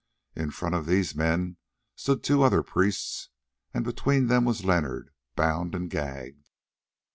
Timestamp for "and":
3.71-3.85, 5.75-5.91